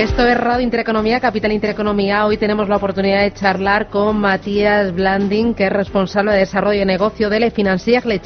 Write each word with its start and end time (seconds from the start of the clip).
Esto 0.00 0.26
es 0.26 0.34
Radio 0.34 0.62
Intereconomía, 0.62 1.20
Capital 1.20 1.52
Intereconomía. 1.52 2.24
Hoy 2.24 2.38
tenemos 2.38 2.70
la 2.70 2.76
oportunidad 2.76 3.20
de 3.20 3.34
charlar 3.34 3.90
con 3.90 4.18
Matías 4.18 4.94
Blanding, 4.94 5.52
que 5.52 5.66
es 5.66 5.70
responsable 5.70 6.32
de 6.32 6.38
desarrollo 6.38 6.78
de 6.78 6.86
negocio 6.86 7.28
de 7.28 7.38
Le 7.38 7.50
Financier 7.50 8.06
Le 8.06 8.18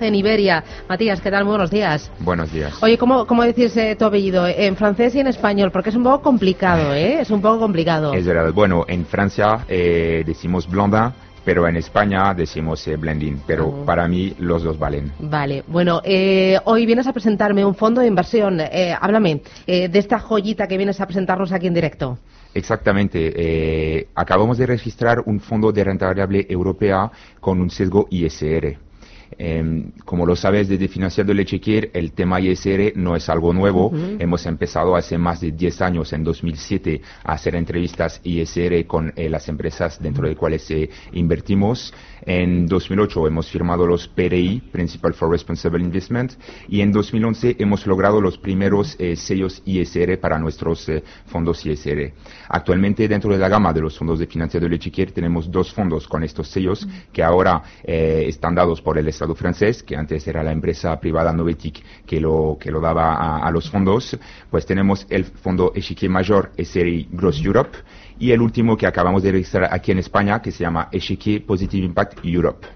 en 0.00 0.14
Iberia. 0.14 0.64
Matías, 0.88 1.20
¿qué 1.20 1.30
tal? 1.30 1.44
buenos 1.44 1.70
días. 1.70 2.10
Buenos 2.20 2.50
días. 2.50 2.82
Oye, 2.82 2.96
¿cómo, 2.96 3.26
cómo 3.26 3.42
decís 3.42 3.76
eh, 3.76 3.94
tu 3.94 4.06
apellido? 4.06 4.46
¿En 4.46 4.74
francés 4.74 5.14
y 5.16 5.20
en 5.20 5.26
español? 5.26 5.70
Porque 5.70 5.90
es 5.90 5.96
un 5.96 6.02
poco 6.02 6.22
complicado, 6.22 6.94
¿eh? 6.94 7.20
Es 7.20 7.30
un 7.30 7.42
poco 7.42 7.58
complicado. 7.58 8.14
Es 8.14 8.24
verdad. 8.24 8.50
Bueno, 8.54 8.86
en 8.88 9.04
Francia 9.04 9.66
eh, 9.68 10.22
decimos 10.24 10.66
Blandin 10.66 11.12
pero 11.48 11.66
en 11.66 11.78
España 11.78 12.34
decimos 12.34 12.86
eh, 12.88 12.96
blending, 12.96 13.40
pero 13.46 13.82
para 13.86 14.06
mí 14.06 14.34
los 14.38 14.62
dos 14.62 14.78
valen. 14.78 15.10
Vale, 15.18 15.64
bueno, 15.66 16.02
eh, 16.04 16.58
hoy 16.66 16.84
vienes 16.84 17.06
a 17.06 17.12
presentarme 17.14 17.64
un 17.64 17.74
fondo 17.74 18.02
de 18.02 18.06
inversión. 18.06 18.60
Eh, 18.60 18.94
háblame 19.00 19.40
de 19.66 19.98
esta 19.98 20.18
joyita 20.18 20.68
que 20.68 20.76
vienes 20.76 21.00
a 21.00 21.06
presentarnos 21.06 21.50
aquí 21.50 21.66
en 21.66 21.72
directo. 21.72 22.18
Exactamente. 22.52 24.06
acabamos 24.14 24.58
de 24.58 24.66
registrar 24.66 25.22
un 25.24 25.40
fondo 25.40 25.72
de 25.72 25.84
renta 25.84 26.04
variable 26.04 26.46
europea 26.50 27.10
con 27.40 27.62
un 27.62 27.70
sesgo 27.70 28.06
ISR. 28.10 28.87
Em, 29.36 29.92
como 30.04 30.24
lo 30.24 30.34
sabes, 30.34 30.68
desde 30.68 30.88
Financiando 30.88 31.34
Lechequier, 31.34 31.90
el 31.92 32.12
tema 32.12 32.40
ISR 32.40 32.92
no 32.96 33.14
es 33.14 33.28
algo 33.28 33.52
nuevo. 33.52 33.92
Hemos 34.18 34.46
empezado 34.46 34.96
hace 34.96 35.18
más 35.18 35.40
de 35.40 35.52
10 35.52 35.82
años, 35.82 36.12
en 36.12 36.24
2007, 36.24 37.00
a 37.24 37.32
hacer 37.32 37.54
entrevistas 37.54 38.20
ISR 38.24 38.86
con 38.86 39.12
eh, 39.16 39.28
las 39.28 39.48
empresas 39.48 40.00
dentro 40.00 40.28
de 40.28 40.36
cuales 40.36 40.70
eh, 40.70 40.88
invertimos. 41.12 41.92
En 42.24 42.66
2008 42.66 43.26
hemos 43.26 43.50
firmado 43.50 43.86
los 43.86 44.08
PRI, 44.08 44.60
Principal 44.72 45.14
for 45.14 45.30
Responsible 45.30 45.82
Investment, 45.82 46.32
y 46.68 46.80
en 46.80 46.92
2011 46.92 47.56
hemos 47.58 47.86
logrado 47.86 48.20
los 48.20 48.38
primeros 48.38 48.96
eh, 48.98 49.16
sellos 49.16 49.62
ISR 49.64 50.18
para 50.18 50.38
nuestros 50.38 50.90
fondos 51.26 51.64
ISR. 51.64 52.12
Actualmente, 52.48 53.08
dentro 53.08 53.32
de 53.32 53.38
la 53.38 53.48
gama 53.48 53.72
de 53.72 53.80
los 53.80 53.96
fondos 53.96 54.18
de 54.18 54.26
Financiando 54.26 54.68
Lechequier, 54.68 55.12
tenemos 55.12 55.50
dos 55.50 55.72
fondos 55.72 56.08
con 56.08 56.22
estos 56.22 56.48
sellos 56.48 56.86
que 57.12 57.22
ahora 57.22 57.62
están 57.84 58.54
dados 58.54 58.80
por 58.80 58.98
el 58.98 59.08
Estado 59.18 59.34
francés, 59.34 59.82
que 59.82 59.96
antes 59.96 60.28
era 60.28 60.44
la 60.44 60.52
empresa 60.52 60.98
privada 61.00 61.32
Novetic 61.32 61.82
que 62.06 62.20
lo, 62.20 62.56
que 62.60 62.70
lo 62.70 62.80
daba 62.80 63.38
a, 63.38 63.50
los 63.50 63.68
fondos, 63.68 64.16
pues 64.48 64.64
tenemos 64.64 65.06
el 65.10 65.24
fondo 65.24 65.72
Echiquier 65.74 66.08
Mayor 66.08 66.52
SRI 66.56 67.08
Gross 67.10 67.44
Europe 67.44 67.78
y 68.20 68.30
el 68.30 68.40
último 68.40 68.76
que 68.76 68.86
acabamos 68.86 69.24
de 69.24 69.32
registrar 69.32 69.68
aquí 69.72 69.90
en 69.90 69.98
España, 69.98 70.40
que 70.40 70.52
se 70.52 70.62
llama 70.62 70.88
Echiquier 70.92 71.44
Positive 71.44 71.84
Impact 71.84 72.20
Europe. 72.22 72.68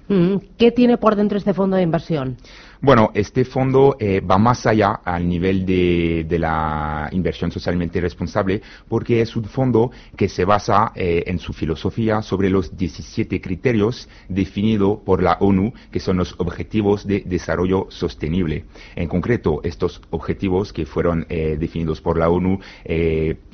¿Qué 0.59 0.73
tiene 0.73 0.99
por 0.99 1.15
dentro 1.15 1.39
este 1.39 1.55
fondo 1.55 1.77
de 1.77 1.83
inversión? 1.83 2.37
Bueno, 2.85 3.13
este 3.15 3.45
fondo 3.45 3.95
eh, 4.01 4.21
va 4.21 4.39
más 4.39 4.67
allá 4.67 5.03
al 5.05 5.29
nivel 5.29 5.65
de, 5.65 6.27
de, 6.29 6.37
la 6.37 7.09
inversión 7.13 7.53
socialmente 7.53 8.01
responsable 8.01 8.61
porque 8.89 9.21
es 9.21 9.37
un 9.37 9.45
fondo 9.45 9.93
que 10.17 10.29
se 10.29 10.45
basa 10.45 10.91
eh, 10.97 11.23
en 11.29 11.39
su 11.39 11.53
filosofía 11.53 12.23
sobre 12.23 12.51
los 12.51 12.77
17 12.77 13.41
criterios 13.41 14.09
definidos 14.29 14.99
por 15.05 15.23
la 15.23 15.35
ONU, 15.39 15.73
que 15.93 16.01
son 16.01 16.17
los 16.17 16.35
Objetivos 16.39 17.07
de 17.07 17.23
Desarrollo 17.25 17.87
Sostenible. 17.89 18.65
En 18.97 19.07
concreto, 19.07 19.61
estos 19.63 20.03
objetivos 20.11 20.73
que 20.73 20.85
fueron 20.85 21.25
eh, 21.29 21.57
definidos 21.61 22.01
por 22.01 22.19
la 22.19 22.31
ONU 22.31 22.59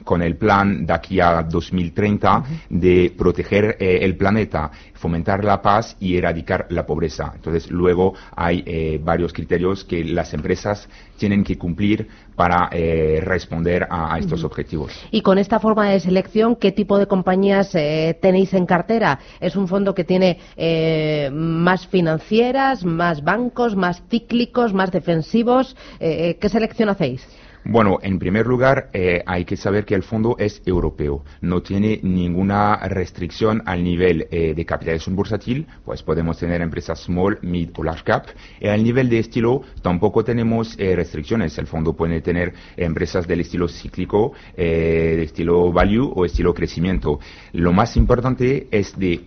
con 0.04 0.22
el 0.22 0.36
plan 0.36 0.86
de 0.86 0.92
aquí 0.94 1.20
a 1.20 1.42
2030 1.42 2.44
de 2.70 3.12
proteger 3.14 3.76
el 3.78 4.16
planeta, 4.16 4.70
fomentar 4.94 5.44
la 5.44 5.60
paz 5.60 5.98
y 6.00 6.16
erradicar 6.16 6.66
la 6.70 6.86
pobreza. 6.86 7.32
Entonces, 7.34 7.70
luego 7.70 8.14
hay 8.34 8.98
varios 9.04 9.17
varios 9.18 9.32
criterios 9.32 9.82
que 9.82 10.04
las 10.04 10.32
empresas 10.32 10.88
tienen 11.16 11.42
que 11.42 11.58
cumplir 11.58 12.06
para 12.36 12.68
eh, 12.70 13.20
responder 13.20 13.84
a, 13.90 14.16
estos 14.16 14.44
objetivos. 14.44 14.92
Y 15.10 15.22
con 15.22 15.38
esta 15.38 15.58
forma 15.58 15.90
de 15.90 15.98
selección, 15.98 16.54
¿qué 16.54 16.70
tipo 16.70 16.98
de 16.98 17.08
compañías 17.08 17.74
eh, 17.74 18.16
tenéis 18.22 18.54
en 18.54 18.64
cartera? 18.64 19.18
¿Es 19.40 19.56
un 19.56 19.66
fondo 19.66 19.92
que 19.92 20.04
tiene 20.04 20.38
eh, 20.56 21.30
más 21.32 21.88
financieras, 21.88 22.84
más 22.84 23.24
bancos, 23.24 23.74
más 23.74 24.04
cíclicos, 24.08 24.72
más 24.72 24.92
defensivos? 24.92 25.74
¿Qué 25.98 26.48
selección 26.48 26.90
hacéis? 26.90 27.26
Bueno, 27.64 27.98
en 28.02 28.18
primer 28.18 28.46
lugar, 28.46 28.88
eh, 28.92 29.22
hay 29.26 29.44
que 29.44 29.56
saber 29.56 29.84
que 29.84 29.94
el 29.94 30.02
fondo 30.02 30.36
es 30.38 30.62
europeo. 30.64 31.24
No 31.40 31.62
tiene 31.62 32.00
ninguna 32.02 32.76
restricción 32.88 33.62
al 33.66 33.82
nivel 33.82 34.28
eh, 34.30 34.54
de 34.54 34.64
capitalización 34.64 35.16
bursátil, 35.16 35.66
pues 35.84 36.02
podemos 36.02 36.38
tener 36.38 36.62
empresas 36.62 37.00
small, 37.00 37.38
mid 37.42 37.70
o 37.76 37.82
large 37.82 38.04
cap. 38.04 38.26
Y 38.60 38.68
al 38.68 38.82
nivel 38.82 39.10
de 39.10 39.18
estilo 39.18 39.62
tampoco 39.82 40.24
tenemos 40.24 40.78
eh, 40.78 40.94
restricciones. 40.96 41.58
El 41.58 41.66
fondo 41.66 41.94
puede 41.94 42.20
tener 42.20 42.54
empresas 42.76 43.26
del 43.26 43.40
estilo 43.40 43.68
cíclico, 43.68 44.32
de 44.56 45.22
estilo 45.22 45.72
value 45.72 46.12
o 46.14 46.24
estilo 46.24 46.54
crecimiento. 46.54 47.18
Lo 47.52 47.72
más 47.72 47.96
importante 47.96 48.68
es 48.70 48.98
de 48.98 49.26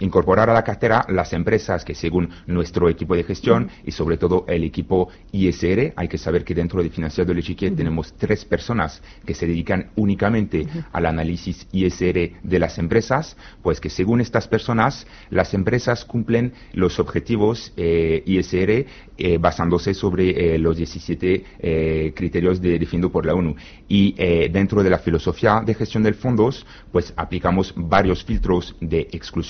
incorporar 0.00 0.50
a 0.50 0.54
la 0.54 0.62
cartera 0.62 1.06
las 1.08 1.32
empresas 1.32 1.84
que 1.84 1.94
según 1.94 2.28
nuestro 2.46 2.90
equipo 2.90 3.16
de 3.16 3.24
gestión 3.24 3.70
y 3.84 3.90
sobre 3.90 4.18
todo 4.18 4.44
el 4.48 4.64
equipo 4.64 5.08
ISR, 5.32 5.94
hay 5.96 6.08
que 6.08 6.18
saber 6.18 6.44
que 6.44 6.54
dentro 6.54 6.82
de 6.82 6.90
Financiado 6.90 7.28
del 7.28 7.38
Echiquier 7.38 7.74
tenemos 7.74 8.12
tres 8.18 8.44
personas 8.44 9.02
que 9.24 9.34
se 9.34 9.46
dedican 9.46 9.90
únicamente 9.96 10.66
al 10.92 11.06
análisis 11.06 11.66
ISR 11.72 12.32
de 12.42 12.58
las 12.58 12.78
empresas, 12.78 13.36
pues 13.62 13.80
que 13.80 13.88
según 13.88 14.20
estas 14.20 14.46
personas 14.46 15.06
las 15.30 15.54
empresas 15.54 16.04
cumplen 16.04 16.52
los 16.74 16.98
objetivos 16.98 17.72
eh, 17.76 18.22
ISR 18.26 18.86
eh, 19.16 19.38
basándose 19.38 19.94
sobre 19.94 20.54
eh, 20.54 20.58
los 20.58 20.76
17 20.76 22.12
criterios 22.14 22.60
de, 22.60 22.78
definidos 22.78 23.10
por 23.10 23.24
la 23.24 23.34
ONU. 23.34 23.56
Y 23.88 24.12
dentro 24.50 24.82
de 24.82 24.90
la 24.90 24.98
filosofía 24.98 25.62
de 25.64 25.74
gestión 25.74 26.02
del 26.02 26.14
fondos, 26.14 26.66
pues 26.92 27.12
aplicamos 27.16 27.72
varios 27.76 28.24
filtros 28.24 28.74
de 28.80 29.08
exclusión 29.12 29.45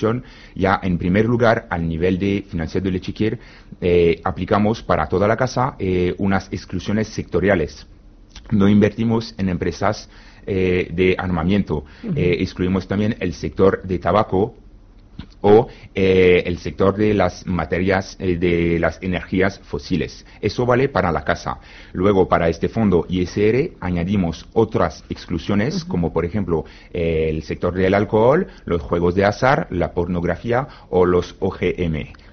ya 0.54 0.80
en 0.82 0.98
primer 0.98 1.24
lugar, 1.26 1.66
al 1.70 1.88
nivel 1.88 2.18
de 2.18 2.44
financiero 2.48 2.84
de 2.84 2.92
Lechiquier, 2.92 3.38
eh, 3.80 4.20
aplicamos 4.24 4.82
para 4.82 5.08
toda 5.08 5.28
la 5.28 5.36
casa 5.36 5.76
eh, 5.78 6.14
unas 6.18 6.48
exclusiones 6.52 7.08
sectoriales. 7.08 7.86
No 8.50 8.68
invertimos 8.68 9.34
en 9.38 9.48
empresas 9.48 10.08
eh, 10.46 10.88
de 10.92 11.16
armamento. 11.18 11.84
excluimos 12.14 12.86
también 12.86 13.16
el 13.20 13.32
sector 13.34 13.82
de 13.82 13.98
tabaco, 13.98 14.54
o 15.40 15.68
eh, 15.94 16.42
el 16.46 16.58
sector 16.58 16.96
de 16.96 17.14
las 17.14 17.46
materias 17.46 18.16
eh, 18.18 18.36
de 18.36 18.78
las 18.78 18.98
energías 19.02 19.60
fósiles. 19.60 20.26
Eso 20.40 20.66
vale 20.66 20.88
para 20.88 21.12
la 21.12 21.24
casa. 21.24 21.58
Luego, 21.92 22.28
para 22.28 22.48
este 22.48 22.68
fondo 22.68 23.06
ISR 23.08 23.72
añadimos 23.80 24.46
otras 24.52 25.04
exclusiones, 25.08 25.84
como 25.84 26.12
por 26.12 26.24
ejemplo 26.24 26.64
eh, 26.92 27.28
el 27.30 27.42
sector 27.42 27.74
del 27.74 27.94
alcohol, 27.94 28.48
los 28.64 28.82
juegos 28.82 29.14
de 29.14 29.24
azar, 29.24 29.68
la 29.70 29.92
pornografía 29.92 30.66
o 30.90 31.06
los 31.06 31.36
OGM. 31.38 32.25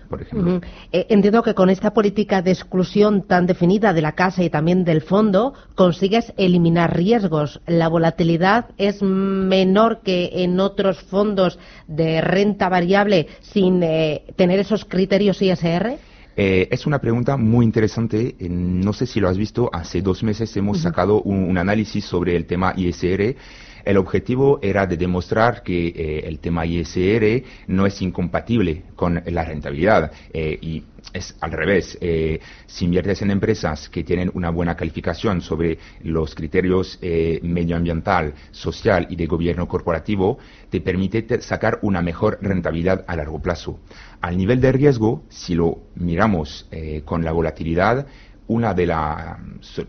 Eh, 0.91 1.05
entiendo 1.09 1.43
que 1.43 1.53
con 1.53 1.69
esta 1.69 1.93
política 1.93 2.41
de 2.41 2.51
exclusión 2.51 3.23
tan 3.23 3.45
definida 3.45 3.93
de 3.93 4.01
la 4.01 4.13
casa 4.13 4.43
y 4.43 4.49
también 4.49 4.83
del 4.83 5.01
fondo, 5.01 5.53
consigues 5.75 6.33
eliminar 6.37 6.95
riesgos. 6.95 7.61
La 7.67 7.87
volatilidad 7.87 8.69
es 8.77 9.01
menor 9.01 10.01
que 10.03 10.43
en 10.43 10.59
otros 10.59 11.01
fondos 11.03 11.59
de 11.87 12.21
renta 12.21 12.69
variable 12.69 13.27
sin 13.41 13.81
eh, 13.83 14.23
tener 14.35 14.59
esos 14.59 14.85
criterios 14.85 15.41
ISR. 15.41 15.97
Eh, 16.35 16.67
es 16.71 16.87
una 16.87 16.99
pregunta 16.99 17.37
muy 17.37 17.65
interesante. 17.65 18.35
No 18.39 18.93
sé 18.93 19.05
si 19.05 19.19
lo 19.19 19.29
has 19.29 19.37
visto. 19.37 19.69
Hace 19.71 20.01
dos 20.01 20.23
meses 20.23 20.55
hemos 20.57 20.81
sacado 20.81 21.21
un, 21.21 21.57
análisis 21.57 22.05
sobre 22.05 22.35
el 22.35 22.45
tema 22.45 22.73
ISR 22.75 23.35
El 23.85 23.97
objetivo 23.97 24.59
era 24.61 24.87
de 24.87 24.95
demostrar 24.95 25.61
que 25.61 25.87
eh, 25.87 26.23
el 26.25 26.39
tema 26.39 26.65
ISR 26.65 27.43
no 27.67 27.85
es 27.85 28.01
incompatible 28.01 28.83
con 28.95 29.21
la 29.25 29.43
rentabilidad 29.43 30.11
eh, 30.31 30.57
y 30.61 30.83
es 31.11 31.35
al 31.41 31.51
revés. 31.51 31.97
Eh, 31.99 32.39
si 32.65 32.85
inviertes 32.85 33.21
en 33.21 33.31
empresas 33.31 33.89
que 33.89 34.05
tienen 34.05 34.31
una 34.33 34.51
buena 34.51 34.75
calificación 34.75 35.41
sobre 35.41 35.77
los 36.01 36.33
criterios 36.33 36.97
medioambiental, 37.41 38.33
social 38.51 39.07
y 39.09 39.17
de 39.17 39.25
gobierno 39.25 39.67
corporativo, 39.67 40.37
te 40.69 40.79
permite 40.79 41.41
sacar 41.41 41.79
una 41.81 42.01
mejor 42.01 42.39
rentabilidad 42.41 43.03
a 43.07 43.15
largo 43.17 43.41
plazo. 43.41 43.79
Al 44.21 44.37
nivel 44.37 44.61
de 44.61 44.71
riesgo, 44.71 45.23
si 45.29 45.55
lo 45.55 45.81
miramos 45.95 46.67
con 47.03 47.23
la 47.23 47.33
volatilidad, 47.33 48.07
una 48.47 48.73
de, 48.73 48.85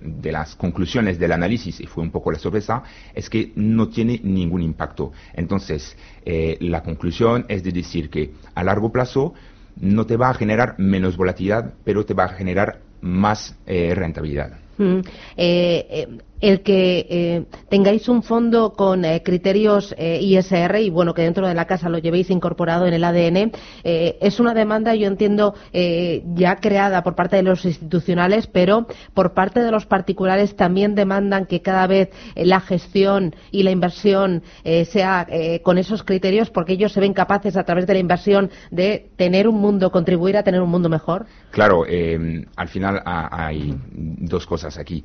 de, 0.00 0.32
las 0.32 0.56
conclusiones 0.56 1.18
del 1.18 1.32
análisis, 1.32 1.80
y 1.80 1.86
fue 1.86 2.02
un 2.02 2.10
poco 2.10 2.30
la 2.32 2.38
sorpresa, 2.38 2.82
es 3.14 3.28
que 3.28 3.52
no 3.56 3.88
tiene 3.88 4.20
ningún 4.22 4.62
impacto. 4.62 5.12
Entonces, 5.32 5.96
eh, 6.24 6.56
la 6.60 6.82
conclusión 6.82 7.46
es 7.48 7.62
de 7.62 7.72
decir 7.72 8.10
que 8.10 8.32
a 8.54 8.64
largo 8.64 8.90
plazo 8.92 9.34
no 9.76 10.06
te 10.06 10.16
va 10.16 10.30
a 10.30 10.34
generar 10.34 10.76
menos 10.78 11.16
volatilidad, 11.16 11.74
pero 11.84 12.04
te 12.04 12.14
va 12.14 12.24
a 12.24 12.28
generar 12.28 12.80
más 13.00 13.56
eh, 13.66 13.94
rentabilidad. 13.94 14.63
Mm. 14.78 15.00
Eh, 15.36 16.18
el 16.40 16.60
que 16.60 17.06
eh, 17.08 17.44
tengáis 17.68 18.08
un 18.08 18.22
fondo 18.22 18.74
con 18.74 19.04
eh, 19.04 19.22
criterios 19.24 19.94
eh, 19.96 20.18
ISR 20.20 20.76
y 20.80 20.90
bueno 20.90 21.14
que 21.14 21.22
dentro 21.22 21.46
de 21.48 21.54
la 21.54 21.64
casa 21.66 21.88
lo 21.88 21.98
llevéis 21.98 22.30
incorporado 22.30 22.86
en 22.86 22.94
el 22.94 23.04
ADN 23.04 23.52
es 23.84 24.40
una 24.40 24.54
demanda 24.54 24.94
yo 24.94 25.06
entiendo 25.06 25.54
ya 25.72 26.56
creada 26.56 27.02
por 27.02 27.14
parte 27.14 27.36
de 27.36 27.42
los 27.42 27.64
institucionales 27.64 28.46
pero 28.46 28.86
por 29.14 29.32
parte 29.32 29.60
de 29.60 29.70
los 29.70 29.86
particulares 29.86 30.56
también 30.56 30.94
demandan 30.94 31.46
que 31.46 31.60
cada 31.60 31.86
vez 31.86 32.10
la 32.36 32.60
gestión 32.60 33.34
y 33.50 33.62
la 33.62 33.70
inversión 33.70 34.42
sea 34.86 35.26
con 35.62 35.78
esos 35.78 36.02
criterios 36.02 36.50
porque 36.50 36.74
ellos 36.74 36.92
se 36.92 37.00
ven 37.00 37.14
capaces 37.14 37.56
a 37.56 37.64
través 37.64 37.86
de 37.86 37.94
la 37.94 38.00
inversión 38.00 38.50
de 38.70 39.10
tener 39.16 39.48
un 39.48 39.60
mundo 39.60 39.90
contribuir 39.90 40.36
a 40.36 40.42
tener 40.42 40.60
un 40.60 40.70
mundo 40.70 40.88
mejor 40.88 41.26
claro 41.50 41.84
al 41.84 42.68
final 42.68 43.02
hay 43.04 43.74
dos 43.92 44.46
cosas 44.46 44.63
aquí 44.78 45.04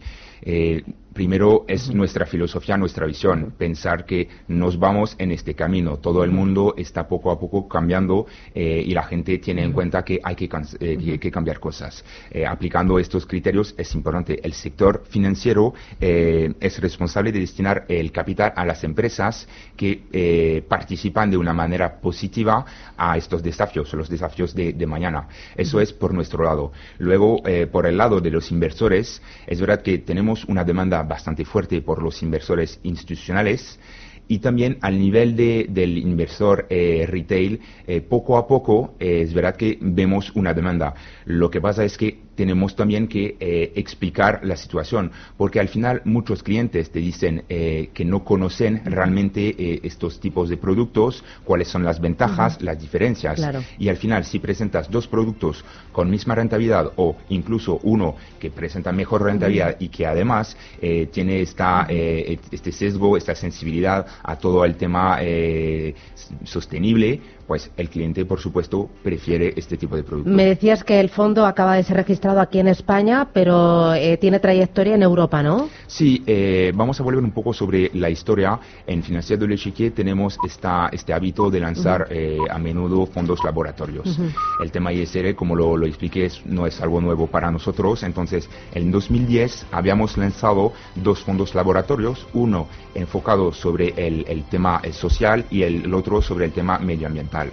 primero 1.14 1.66
es 1.68 1.94
nuestra 1.94 2.26
filosofía, 2.26 2.78
nuestra 2.78 3.06
visión, 3.06 3.54
pensar 3.58 4.06
que 4.06 4.30
nos 4.48 4.80
vamos 4.80 5.16
en 5.18 5.32
este 5.32 5.54
camino. 5.54 5.98
Todo 5.98 6.24
el 6.24 6.32
mundo 6.32 6.76
está 6.78 7.10
poco 7.10 7.32
a 7.32 7.40
poco 7.40 7.68
cambiando 7.68 8.26
eh, 8.54 8.84
y 8.86 8.94
la 8.94 9.04
gente 9.04 9.38
tiene 9.40 9.64
en 9.64 9.74
cuenta 9.74 10.04
que 10.04 10.20
hay 10.24 10.36
que, 10.36 10.50
eh, 10.80 11.20
que 11.20 11.32
cambiar 11.32 11.60
cosas. 11.60 12.04
Eh, 12.32 12.46
aplicando 12.46 13.00
estos 13.00 13.26
criterios 13.26 13.74
es 13.78 13.94
importante. 13.96 14.40
El 14.42 14.54
sector 14.54 15.04
financiero 15.10 15.74
es 16.00 16.80
responsable 16.80 17.32
de 17.32 17.40
destinar 17.40 17.86
el 17.90 18.12
capital 18.12 18.54
a 18.56 18.66
las 18.66 18.84
empresas 18.84 19.48
que 19.76 20.64
participan 20.68 21.30
de 21.30 21.38
una 21.38 21.54
manera 21.54 22.00
positiva 22.00 22.66
a 22.96 23.18
estos 23.18 23.44
desafíos, 23.44 23.94
los 23.94 24.10
desafíos 24.10 24.54
de, 24.56 24.74
de 24.74 24.88
mañana. 24.88 25.28
Eso 25.56 25.82
es 25.82 25.92
por 25.92 26.14
nuestro 26.14 26.44
lado. 26.44 26.72
Luego, 26.98 27.42
por 27.72 27.86
el 27.86 27.98
lado 27.98 28.22
de 28.22 28.32
los 28.32 28.52
inversores, 28.52 29.22
es 29.50 29.60
verdad 29.60 29.82
que 29.82 29.98
tenemos 29.98 30.46
una 30.46 30.64
demanda 30.64 31.02
bastante 31.02 31.44
fuerte 31.44 31.82
por 31.82 32.04
los 32.04 32.22
inversores 32.22 32.80
institucionales 32.84 33.80
y 34.30 34.40
también 34.40 34.78
al 34.82 34.98
nivel 34.98 35.36
de, 35.36 35.66
del 35.70 35.98
inversor 35.98 36.68
eh, 36.70 37.06
retail, 37.10 37.60
eh, 37.88 38.00
poco 38.00 38.38
a 38.38 38.48
poco 38.48 38.94
eh, 39.00 39.24
es 39.24 39.34
verdad 39.34 39.56
que 39.56 39.78
vemos 39.82 40.32
una 40.36 40.54
demanda. 40.54 40.94
Lo 41.26 41.50
que 41.50 41.60
pasa 41.60 41.84
es 41.84 41.98
que 41.98 42.30
tenemos 42.36 42.74
también 42.74 43.08
que 43.10 43.36
eh, 43.40 43.74
explicar 43.76 44.40
la 44.44 44.56
situación, 44.56 45.12
porque 45.36 45.60
al 45.60 45.68
final 45.68 46.04
muchos 46.06 46.42
clientes 46.42 46.90
te 46.90 47.00
dicen 47.00 47.44
eh, 47.50 47.90
que 47.94 48.06
no 48.06 48.24
conocen 48.24 48.82
realmente 48.86 49.86
estos 49.86 50.22
tipos 50.22 50.48
de 50.48 50.56
productos, 50.56 51.22
cuáles 51.44 51.68
son 51.68 51.84
las 51.84 52.00
ventajas, 52.00 52.62
las 52.62 52.80
diferencias. 52.80 53.42
Y 53.78 53.90
al 53.90 53.98
final, 53.98 54.24
si 54.24 54.40
presentas 54.40 54.90
dos 54.90 55.08
productos 55.08 55.66
con 55.92 56.10
misma 56.10 56.36
rentabilidad 56.36 56.94
o 56.96 57.18
incluso 57.28 57.82
uno 57.84 58.16
que 58.40 58.52
presenta 58.52 58.94
mejor 58.94 59.24
rentabilidad 59.24 59.76
y 59.80 59.90
que 59.90 60.06
además 60.06 60.56
tiene 61.12 61.42
esta, 61.42 61.88
este 61.90 62.72
sesgo, 62.72 63.18
esta 63.18 63.36
sensibilidad 63.36 64.06
a 64.24 64.36
todo 64.38 64.66
el 64.66 64.76
tema 64.76 65.20
sostenible, 66.44 67.22
pues 67.50 67.72
el 67.78 67.90
cliente, 67.90 68.26
por 68.26 68.40
supuesto, 68.40 68.88
prefiere 69.02 69.56
este 69.58 69.76
tipo 69.76 69.96
de 69.96 70.04
productos. 70.04 70.32
Me 70.32 70.46
decías 70.46 70.84
que 70.84 71.00
el 71.00 71.10
fondo 71.10 71.48
acaba 71.48 71.76
de 71.76 71.84
ser 71.84 71.98
registrado 71.98 72.40
aquí 72.40 72.60
en 72.60 72.68
España, 72.68 73.30
pero 73.34 73.92
eh, 73.96 74.18
tiene 74.18 74.40
trayectoria 74.40 74.94
en 74.94 75.02
Europa, 75.02 75.42
¿no? 75.42 75.68
Sí, 75.88 76.22
eh, 76.28 76.72
vamos 76.76 77.00
a 77.00 77.04
volver 77.04 77.24
un 77.24 77.32
poco 77.32 77.52
sobre 77.52 77.90
la 77.96 78.12
historia. 78.12 78.60
En 78.86 79.02
Financiero 79.02 79.48
de 79.48 79.58
Chiquier 79.58 79.94
tenemos 79.94 80.38
esta, 80.46 80.90
este 80.92 81.12
hábito 81.12 81.50
de 81.50 81.60
lanzar 81.60 82.06
eh, 82.12 82.38
a 82.52 82.60
menudo 82.60 83.08
fondos 83.08 83.44
laboratorios. 83.44 84.20
El 84.64 84.72
tema 84.72 84.94
ISR, 84.94 85.34
como 85.34 85.56
lo, 85.56 85.76
lo 85.76 85.88
expliqué, 85.88 86.30
no 86.46 86.68
es 86.68 86.80
algo 86.82 87.02
nuevo 87.02 87.26
para 87.26 87.50
nosotros. 87.50 88.04
Entonces, 88.04 88.48
en 88.76 88.92
2010 88.92 89.66
habíamos 89.72 90.18
lanzado 90.18 90.72
dos 90.94 91.22
fondos 91.22 91.56
laboratorios, 91.56 92.28
uno 92.34 92.68
enfocado 92.94 93.54
sobre 93.54 93.94
el, 94.28 94.44
tema 94.46 94.82
social 94.92 95.46
y 95.50 95.64
el 95.64 95.94
otro 95.94 96.22
sobre 96.22 96.46
el 96.46 96.52
tema 96.52 96.80
medioambiental. 96.80 97.52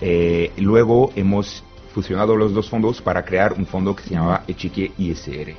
Eh, 0.00 0.50
luego 0.58 1.12
hemos 1.16 1.64
fusionado 1.94 2.36
los 2.36 2.52
dos 2.52 2.68
fondos 2.68 3.00
para 3.00 3.24
crear 3.24 3.52
un 3.52 3.66
fondo 3.66 3.94
que 3.94 4.02
se 4.04 4.14
llamaba 4.14 4.44
Echique 4.48 4.92
ISR. 4.98 5.54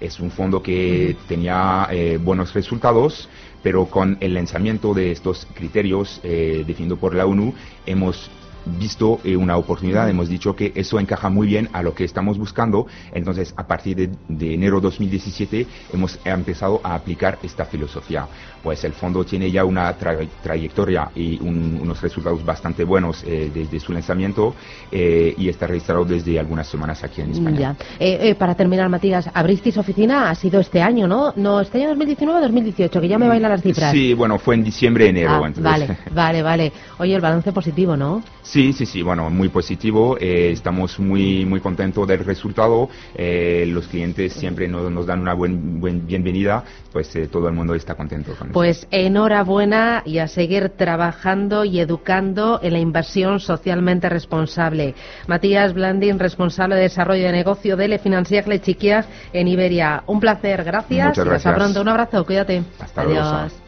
Es 0.00 0.20
un 0.20 0.30
fondo 0.30 0.62
que 0.62 1.16
tenía 1.26 1.88
eh, 1.90 2.18
buenos 2.22 2.54
resultados, 2.54 3.28
pero 3.62 3.86
con 3.86 4.16
el 4.20 4.34
lanzamiento 4.34 4.94
de 4.94 5.10
estos 5.10 5.46
criterios 5.54 6.20
eh, 6.22 6.64
definidos 6.66 6.98
por 6.98 7.14
la 7.14 7.26
ONU 7.26 7.54
hemos 7.86 8.30
visto 8.64 9.20
eh, 9.24 9.36
una 9.36 9.56
oportunidad, 9.56 10.08
hemos 10.08 10.28
dicho 10.28 10.54
que 10.54 10.72
eso 10.74 10.98
encaja 10.98 11.28
muy 11.28 11.46
bien 11.46 11.68
a 11.72 11.82
lo 11.82 11.94
que 11.94 12.04
estamos 12.04 12.38
buscando, 12.38 12.86
entonces 13.12 13.54
a 13.56 13.66
partir 13.66 13.96
de, 13.96 14.10
de 14.28 14.54
enero 14.54 14.80
2017 14.80 15.66
hemos 15.92 16.18
empezado 16.24 16.80
a 16.84 16.94
aplicar 16.94 17.38
esta 17.42 17.64
filosofía. 17.64 18.26
Pues 18.62 18.84
el 18.84 18.92
fondo 18.92 19.24
tiene 19.24 19.50
ya 19.50 19.64
una 19.64 19.94
trayectoria 19.96 21.10
y 21.14 21.40
unos 21.40 22.00
resultados 22.00 22.44
bastante 22.44 22.84
buenos 22.84 23.22
eh, 23.24 23.50
desde 23.52 23.80
su 23.80 23.92
lanzamiento 23.92 24.54
eh, 24.90 25.34
y 25.36 25.48
está 25.48 25.66
registrado 25.66 26.04
desde 26.04 26.38
algunas 26.38 26.66
semanas 26.66 27.02
aquí 27.04 27.20
en 27.20 27.30
España. 27.30 27.76
Ya. 27.98 28.34
para 28.34 28.54
terminar, 28.54 28.88
Matías, 28.88 29.30
abristeis 29.32 29.78
oficina, 29.78 30.30
ha 30.30 30.34
sido 30.34 30.60
este 30.60 30.82
año, 30.82 31.06
¿no? 31.06 31.32
No, 31.36 31.60
este 31.60 31.78
año 31.78 31.88
2019 31.90 32.38
o 32.38 32.42
2018, 32.42 33.00
que 33.00 33.08
ya 33.08 33.18
me 33.18 33.26
mm, 33.26 33.28
bailan 33.28 33.50
las 33.52 33.62
cifras. 33.62 33.92
Sí, 33.92 34.14
bueno, 34.14 34.38
fue 34.38 34.54
en 34.54 34.64
diciembre, 34.64 35.08
enero. 35.08 35.44
Ah, 35.44 35.52
vale, 35.56 35.98
vale, 36.12 36.42
vale. 36.42 36.72
Oye, 36.98 37.14
el 37.14 37.20
balance 37.20 37.52
positivo, 37.52 37.96
¿no? 37.96 38.22
Sí, 38.48 38.72
sí, 38.72 38.86
sí, 38.86 39.02
bueno, 39.02 39.28
muy 39.28 39.50
positivo. 39.50 40.16
Eh, 40.18 40.52
estamos 40.52 40.98
muy, 40.98 41.44
muy 41.44 41.60
contentos 41.60 42.08
del 42.08 42.24
resultado. 42.24 42.88
Eh, 43.14 43.66
los 43.68 43.88
clientes 43.88 44.32
siempre 44.32 44.66
nos, 44.66 45.04
dan 45.04 45.20
una 45.20 45.34
buen, 45.34 45.78
buen 45.78 46.06
bienvenida, 46.06 46.64
pues 46.90 47.14
eh, 47.14 47.26
todo 47.26 47.48
el 47.48 47.54
mundo 47.54 47.74
está 47.74 47.94
contento 47.94 48.34
con 48.38 48.48
Pues 48.52 48.88
enhorabuena 48.90 50.02
y 50.06 50.16
a 50.16 50.28
seguir 50.28 50.70
trabajando 50.70 51.66
y 51.66 51.78
educando 51.78 52.58
en 52.62 52.72
la 52.72 52.78
inversión 52.78 53.38
socialmente 53.38 54.08
responsable. 54.08 54.94
Matías 55.26 55.74
Blandin, 55.74 56.18
responsable 56.18 56.76
de 56.76 56.82
desarrollo 56.82 57.24
de 57.24 57.32
negocio 57.32 57.76
de 57.76 57.88
Le 57.88 57.98
Financier 57.98 58.46
Chiquias 58.62 59.06
en 59.34 59.46
Iberia. 59.46 60.04
Un 60.06 60.20
placer, 60.20 60.64
gracias. 60.64 61.08
Muchas 61.08 61.24
gracias. 61.26 61.46
hasta 61.46 61.54
pronto, 61.54 61.82
un 61.82 61.88
abrazo, 61.88 62.24
cuídate. 62.24 62.62
Hasta 62.80 63.02
Adiós. 63.02 63.67